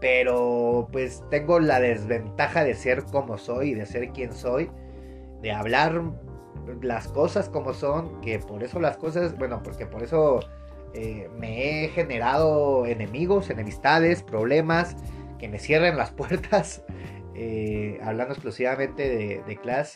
[0.00, 4.68] pero pues tengo la desventaja de ser como soy, de ser quien soy,
[5.40, 6.02] de hablar
[6.82, 10.40] las cosas como son, que por eso las cosas, bueno, porque por eso
[10.94, 14.96] eh, me he generado enemigos, enemistades, problemas,
[15.38, 16.84] que me cierren las puertas,
[17.34, 19.86] eh, hablando exclusivamente de, de.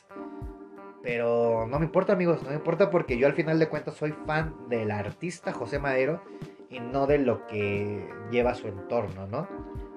[1.03, 4.13] Pero no me importa amigos, no me importa porque yo al final de cuentas soy
[4.27, 6.21] fan del artista José Madero
[6.69, 9.47] y no de lo que lleva su entorno, ¿no?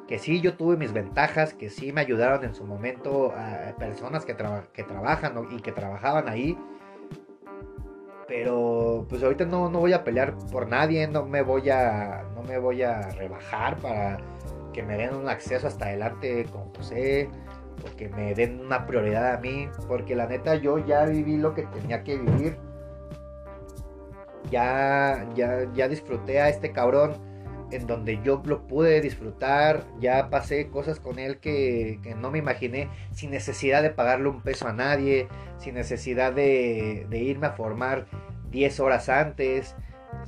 [0.08, 4.26] Que sí yo tuve mis ventajas, que sí me ayudaron en su momento a personas
[4.26, 6.58] que trabajan y que trabajaban ahí
[8.30, 12.44] pero pues ahorita no, no voy a pelear por nadie, no me voy a no
[12.44, 14.20] me voy a rebajar para
[14.72, 17.28] que me den un acceso hasta adelante con José
[17.84, 21.56] o que me den una prioridad a mí, porque la neta yo ya viví lo
[21.56, 22.58] que tenía que vivir.
[24.52, 27.14] Ya ya ya disfruté a este cabrón
[27.72, 32.90] en donde yo lo pude disfrutar, ya pasé cosas con él que, no me imaginé,
[33.12, 35.28] sin necesidad de pagarle un peso a nadie,
[35.58, 38.08] sin necesidad de, irme a formar
[38.52, 39.76] 10 horas antes,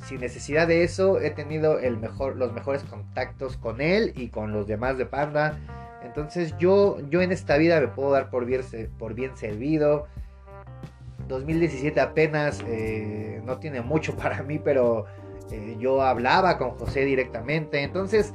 [0.05, 4.51] sin necesidad de eso he tenido el mejor, los mejores contactos con él y con
[4.51, 5.59] los demás de Panda.
[6.03, 8.61] Entonces yo, yo en esta vida me puedo dar por bien,
[8.97, 10.07] por bien servido.
[11.27, 15.05] 2017 apenas eh, no tiene mucho para mí, pero
[15.51, 18.33] eh, yo hablaba con José directamente, entonces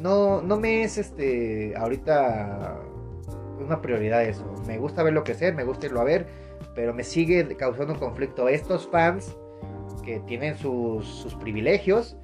[0.00, 2.80] no, no me es este ahorita
[3.64, 4.44] una prioridad eso.
[4.66, 6.26] Me gusta ver lo que sé, me gusta irlo a ver,
[6.74, 9.36] pero me sigue causando conflicto estos fans
[10.04, 12.16] que tienen sus, privilegios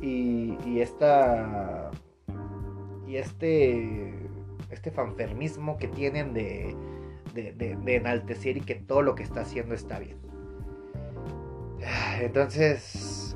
[0.00, 1.90] y, y esta
[3.06, 4.14] y este
[4.70, 6.74] este fanfermismo que tienen de,
[7.34, 10.24] de enaltecer y que todo lo que está haciendo está bien.
[12.20, 13.33] Entonces,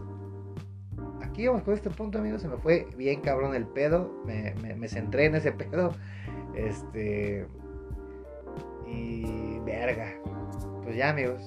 [1.47, 2.43] vamos con este punto, amigos.
[2.43, 4.13] Se me fue bien cabrón el pedo.
[4.25, 5.93] Me, centré en ese pedo.
[6.55, 7.47] Este.
[8.87, 9.59] Y.
[9.61, 10.15] Verga.
[10.83, 11.43] Pues ya, amigos.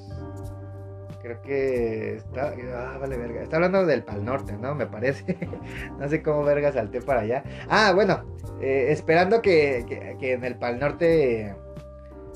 [1.21, 2.53] Creo que está.
[2.73, 3.41] Ah, vale, verga.
[3.41, 4.75] Está hablando del Pal Norte, ¿no?
[4.75, 5.37] Me parece.
[5.99, 7.43] no sé cómo verga salté para allá.
[7.69, 8.23] Ah, bueno.
[8.61, 11.53] Eh, esperando que, que, en el Pal Norte.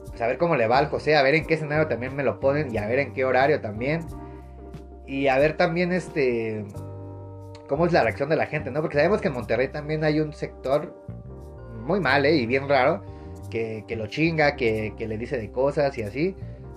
[0.09, 1.15] Pues a ver cómo le va al José.
[1.15, 2.73] A ver en qué escenario también me lo ponen.
[2.73, 4.01] Y a ver en qué horario también.
[5.07, 6.65] Y a ver también este
[7.67, 8.81] cómo es la reacción de la gente, ¿no?
[8.81, 10.93] Porque sabemos que en Monterrey también hay un sector
[11.85, 12.35] muy mal, ¿eh?
[12.35, 13.03] Y bien raro,
[13.49, 16.35] que, lo chinga, que, le dice de cosas y así.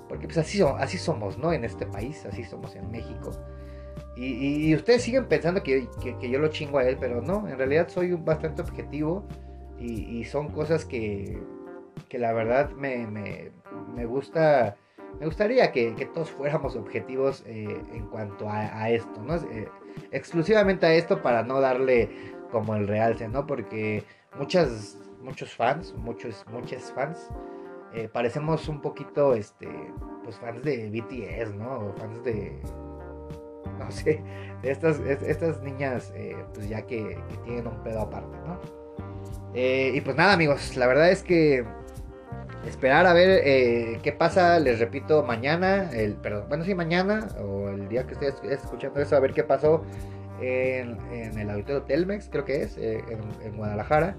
[0.08, 1.52] Porque pues así, así somos, ¿no?
[1.52, 3.32] En este país, así somos en México.
[4.16, 5.86] Y, ustedes siguen pensando que,
[6.22, 9.24] yo lo chingo a él, pero no, en realidad soy bastante objetivo
[9.78, 11.38] y, son cosas que,
[12.10, 14.76] la verdad me, me, gusta,
[15.20, 19.36] me gustaría que, todos fuéramos objetivos eh, en cuanto a, esto, ¿no?
[19.36, 19.68] Eh,
[20.10, 22.10] exclusivamente a esto para no darle
[22.50, 23.46] como el realce, ¿no?
[23.46, 24.04] Porque
[24.38, 27.28] muchas, muchos fans, muchos, muchas fans,
[27.94, 29.68] eh, parecemos un poquito, este,
[30.24, 31.94] pues fans de BTS, ¿no?
[31.98, 32.60] Fans de,
[33.78, 34.22] no sé,
[34.62, 38.58] de estas, estas niñas, eh, pues ya que, tienen un pedo aparte, ¿no?
[39.54, 41.64] Eh, y pues nada, amigos, la verdad es que
[42.66, 47.88] esperar a ver qué pasa, les repito, mañana, el, perdón, bueno, sí, mañana o el
[47.88, 49.84] día que estés escuchando eso, a ver qué pasó
[50.40, 53.02] en, el auditorio Telmex, creo que es, eh,
[53.44, 54.16] en, Guadalajara.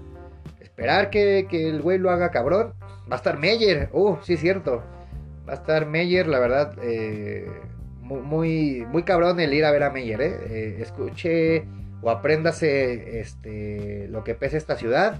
[0.60, 2.74] Esperar que, el güey lo haga cabrón.
[3.10, 4.82] Va a estar Meyer, uh, sí cierto.
[5.48, 7.50] Va a estar Meyer, la verdad, eh,
[8.00, 10.38] muy, muy, cabrón el ir a ver a Meyer, eh.
[10.48, 11.64] eh escuche
[12.02, 15.18] o apréndase este, lo que pesa esta ciudad.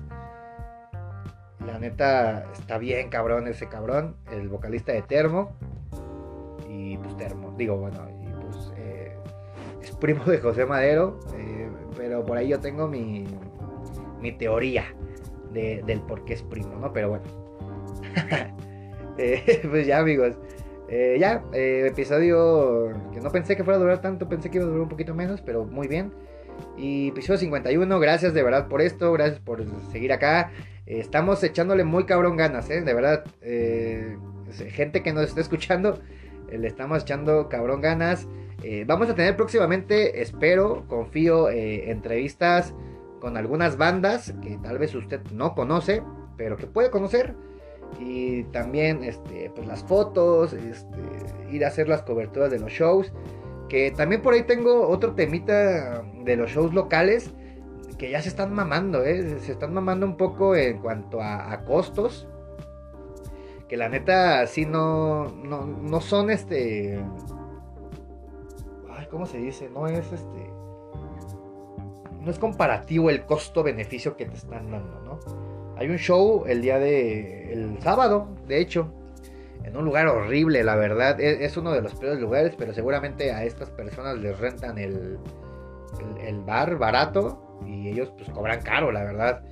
[1.70, 5.52] La neta está bien cabrón ese cabrón, el vocalista de Termo.
[6.68, 8.00] Y pues Termo, digo, bueno,
[9.82, 13.24] es primo de José Madero, eh, pero por ahí yo tengo mi,
[14.20, 14.84] mi teoría
[15.52, 16.92] del por qué es primo, ¿no?
[16.92, 17.24] Pero bueno.
[19.18, 20.38] Eh, pues ya amigos.
[20.88, 24.68] Eh, ya, episodio que no pensé que fuera a durar tanto, pensé que iba a
[24.68, 26.10] durar un poquito menos, pero muy bien.
[26.78, 29.62] Y episodio 51, gracias de verdad por esto, gracias por
[29.92, 30.52] seguir acá.
[30.98, 32.80] Estamos echándole muy cabrón ganas, ¿eh?
[32.82, 33.24] De verdad.
[34.70, 36.00] gente que nos está escuchando,
[36.50, 38.26] le estamos echando cabrón ganas.
[38.86, 42.74] vamos a tener próximamente, espero, confío, entrevistas
[43.20, 46.02] con algunas bandas que tal vez usted no conoce,
[46.36, 47.34] pero que puede conocer.
[47.98, 50.98] Y también este, pues las fotos, este,
[51.50, 53.12] ir a hacer las coberturas de los shows.
[53.68, 57.32] Que también por ahí tengo otro temita de los shows locales
[58.00, 59.40] que ya se están mamando, ¿eh?
[59.40, 62.26] se están mamando un poco en cuanto a, costos.
[63.68, 66.98] Que la neta, sí no, no, no son este.
[68.88, 69.68] Ay, ¿cómo se dice?
[69.68, 70.50] No es este
[72.20, 75.20] no es comparativo el costo-beneficio que te están dando, ¿no?
[75.76, 78.92] Hay un show el día de el sábado, de hecho,
[79.64, 83.32] en un lugar horrible, la verdad, e, es, uno de los peores lugares, pero seguramente
[83.32, 85.18] a estas personas les rentan el,
[86.22, 89.42] el, bar barato y ellos pues cobran caro, la verdad.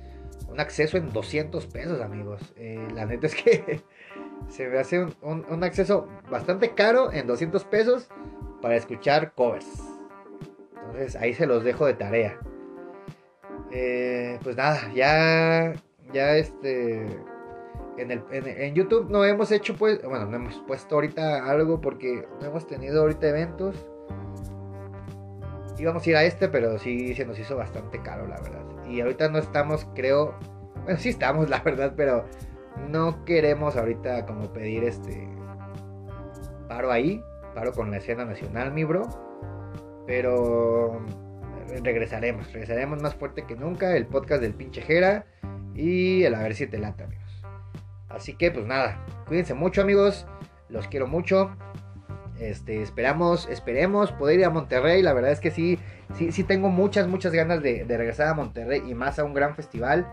[0.47, 2.53] Un acceso en 200 pesos, amigos.
[2.57, 3.81] Eh, la neta es que
[4.49, 8.09] se me hace un, un acceso bastante caro en 200 pesos
[8.61, 9.67] para escuchar covers.
[10.75, 12.39] Entonces ahí se los dejo de tarea.
[13.71, 15.73] Eh, pues nada, ya,
[16.11, 17.05] ya este,
[17.97, 22.27] en, el, en, YouTube no hemos hecho pues, bueno, no hemos puesto ahorita algo porque
[22.41, 23.75] no hemos tenido ahorita eventos.
[25.79, 28.63] Íbamos a ir a este, pero sí se nos hizo bastante caro, la verdad.
[28.87, 30.35] Y ahorita no estamos, creo,
[30.83, 32.25] bueno, sí estamos, la verdad, pero
[32.89, 35.27] no queremos ahorita como pedir este
[36.67, 37.23] paro ahí,
[37.55, 39.07] paro con la escena nacional, mi bro.
[40.05, 40.99] Pero
[41.83, 45.25] regresaremos, regresaremos más fuerte que nunca, el podcast del pinche Jera
[45.75, 47.45] y el a ver si te lata, amigos.
[48.09, 50.25] Así que pues nada, cuídense mucho, amigos,
[50.67, 51.51] los quiero mucho.
[52.39, 55.01] Este, esperamos, esperemos poder ir a Monterrey.
[55.01, 55.77] La verdad es que sí,
[56.15, 59.55] sí, sí tengo muchas, muchas ganas de, regresar a Monterrey y más a un gran
[59.55, 60.07] festival.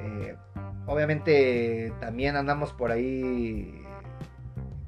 [0.00, 0.34] Eh,
[0.86, 3.82] obviamente también andamos por ahí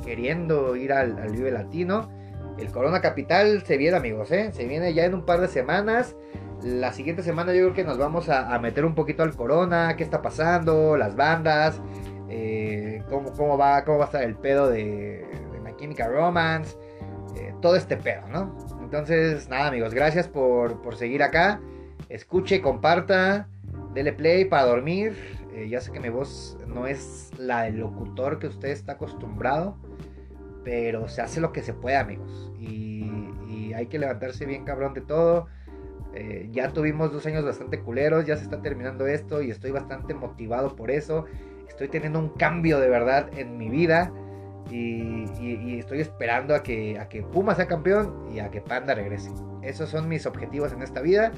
[0.04, 2.10] queriendo ir al, Vive Latino.
[2.58, 4.52] El Corona Capital se viene, amigos, ¿eh?
[4.52, 6.16] Se viene ya en un par de semanas.
[6.62, 10.04] La siguiente semana yo creo que nos vamos a, meter un poquito al Corona, qué
[10.04, 11.82] está pasando, las bandas,
[12.30, 15.26] eh, cómo, va, cómo va a estar el pedo de,
[15.92, 16.76] de Romance,
[17.36, 18.56] eh, todo este pedo, ¿no?
[18.80, 21.60] Entonces, nada, amigos, gracias por, por seguir acá.
[22.08, 23.48] Escuche, comparta,
[23.92, 25.16] dele play para dormir.
[25.54, 29.76] Eh, ya sé que mi voz no es la del locutor que usted está acostumbrado
[30.64, 32.50] pero se hace lo que se puede, amigos.
[32.58, 33.04] Y,
[33.76, 35.48] hay que levantarse bien cabrón de todo.
[36.14, 40.14] Eh, ya tuvimos dos años bastante culeros, ya se está terminando esto y estoy bastante
[40.14, 41.24] motivado por eso.
[41.68, 44.12] Estoy teniendo un cambio de verdad en mi vida
[44.70, 49.30] y, estoy esperando a que, a que Puma sea campeón y a que Panda regrese.
[49.62, 51.32] Esos son mis objetivos en esta vida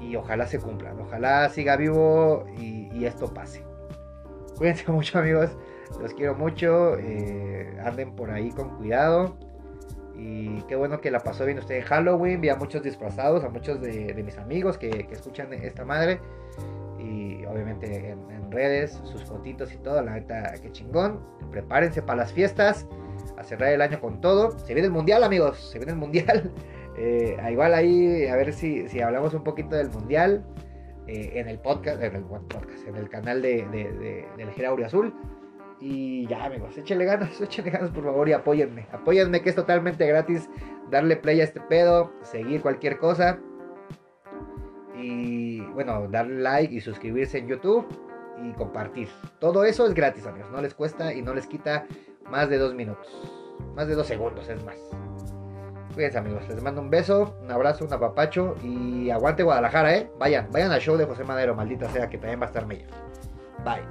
[0.00, 0.98] y ojalá se cumplan.
[1.00, 3.62] Ojalá siga vivo y, esto pase.
[4.56, 5.56] Cuídense mucho amigos.
[6.00, 6.96] Los quiero mucho.
[6.98, 9.36] Eh, anden por ahí con cuidado.
[10.16, 12.40] Y qué bueno que la pasó bien usted en Halloween.
[12.40, 16.20] Vi a muchos disfrazados, a muchos de, mis amigos que, escuchan esta madre.
[16.98, 20.02] Y obviamente en, redes, sus fotitos y todo.
[20.02, 21.20] La neta, qué chingón.
[21.50, 22.86] Prepárense para las fiestas.
[23.36, 24.58] A cerrar el año con todo.
[24.58, 25.58] Se viene el mundial, amigos.
[25.70, 26.52] Se viene el mundial.
[27.00, 30.44] Eh, igual ahí, a ver si, si hablamos un poquito del mundial.
[31.06, 35.14] Eh, en el podcast, en el podcast, en el canal de, de, del Giraurio Azul.
[35.78, 38.88] Y ya, amigos, échenle ganas, échenle ganas por favor y apóyenme.
[38.90, 40.50] Apóyenme que es totalmente gratis
[40.90, 43.38] darle play a este pedo, seguir cualquier cosa.
[44.96, 47.86] Y bueno, darle like y suscribirse en YouTube
[48.42, 49.08] y compartir.
[49.38, 50.50] Todo eso es gratis, amigos.
[50.50, 51.86] No les cuesta y no les quita
[52.30, 53.06] más de dos minutos.
[53.74, 54.76] Más de dos segundos, es más.
[55.94, 56.48] Cuídense, amigos.
[56.48, 60.10] Les mando un beso, un abrazo, un apapacho y aguante Guadalajara, ¿eh?
[60.18, 62.86] Vayan, vayan al show de José Madero, maldita sea, que también va a estar mejor.
[63.64, 63.82] Bye.